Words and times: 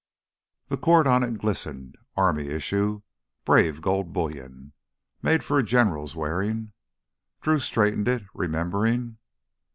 The 0.69 0.77
cord 0.77 1.05
on 1.05 1.21
it 1.21 1.37
glistened. 1.37 1.95
Army 2.17 2.47
issue—brave 2.47 3.81
gold 3.83 4.13
bullion—made 4.13 5.43
for 5.43 5.59
a 5.59 5.63
general's 5.63 6.15
wearing. 6.15 6.71
Drew 7.41 7.59
straightened 7.59 8.07
it, 8.07 8.23
remembering.... 8.33 9.19